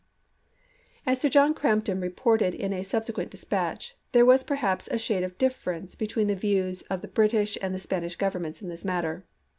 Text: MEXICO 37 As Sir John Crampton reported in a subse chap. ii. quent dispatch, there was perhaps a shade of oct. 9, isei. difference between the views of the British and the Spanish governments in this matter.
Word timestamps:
MEXICO 1.05 1.05
37 1.11 1.11
As 1.13 1.21
Sir 1.21 1.29
John 1.29 1.53
Crampton 1.53 2.01
reported 2.01 2.55
in 2.55 2.73
a 2.73 2.81
subse 2.81 3.05
chap. 3.05 3.19
ii. 3.19 3.23
quent 3.23 3.29
dispatch, 3.29 3.95
there 4.13 4.25
was 4.25 4.43
perhaps 4.43 4.87
a 4.87 4.97
shade 4.97 5.21
of 5.21 5.29
oct. 5.33 5.37
9, 5.37 5.37
isei. 5.37 5.37
difference 5.37 5.93
between 5.93 6.25
the 6.25 6.35
views 6.35 6.81
of 6.89 7.01
the 7.03 7.07
British 7.07 7.55
and 7.61 7.75
the 7.75 7.79
Spanish 7.79 8.15
governments 8.15 8.63
in 8.63 8.67
this 8.69 8.83
matter. 8.83 9.27